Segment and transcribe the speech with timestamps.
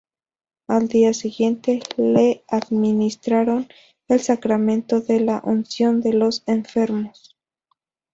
[0.67, 3.67] Al día siguiente, le administraron
[4.07, 7.37] el sacramento de la unción de los enfermos.